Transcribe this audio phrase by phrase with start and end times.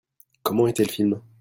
[0.41, 1.21] Comment était le film?